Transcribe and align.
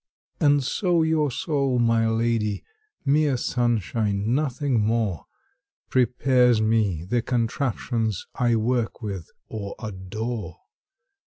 And 0.39 0.63
so 0.63 1.03
your 1.03 1.29
soul, 1.29 1.77
my 1.77 2.07
lady 2.09 2.63
(Mere 3.05 3.37
sunshine, 3.37 4.33
nothing 4.33 4.79
more) 4.81 5.27
Prepares 5.91 6.59
me 6.59 7.03
the 7.03 7.21
contraptions 7.21 8.25
I 8.33 8.55
work 8.55 9.03
with 9.03 9.29
or 9.47 9.75
adore. 9.77 10.57